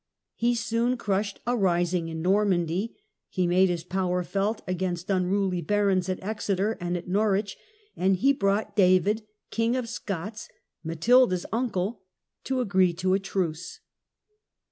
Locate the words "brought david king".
8.33-9.75